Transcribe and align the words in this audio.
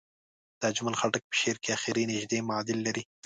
د 0.59 0.61
اجمل 0.71 0.95
خټک 0.99 1.23
په 1.29 1.35
شعر 1.39 1.57
کې 1.63 1.69
اخر 1.77 1.95
نژدې 2.11 2.39
معادل 2.47 2.77
لري. 2.87 3.03